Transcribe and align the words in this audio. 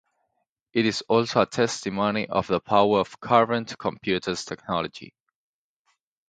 It 0.73 0.87
is 0.87 1.03
also 1.07 1.43
a 1.43 1.45
testimony 1.45 2.27
of 2.27 2.47
the 2.47 2.59
power 2.59 3.01
of 3.01 3.19
current 3.19 3.77
computer 3.77 4.33
technology. 4.33 5.13